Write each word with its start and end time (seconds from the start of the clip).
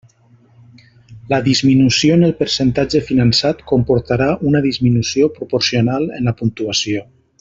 La 1.33 1.37
disminució 1.47 2.15
en 2.19 2.25
el 2.29 2.33
percentatge 2.39 3.01
finançat 3.11 3.61
comportarà 3.73 4.31
una 4.53 4.63
disminució 4.67 5.29
proporcional 5.37 6.09
en 6.19 6.31
la 6.31 6.35
puntuació. 6.41 7.05